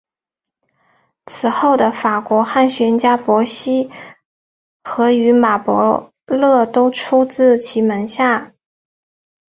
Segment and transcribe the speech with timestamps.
[1.27, 3.91] 此后的法国汉学家伯希
[4.83, 8.55] 和与马伯乐都出自其门下。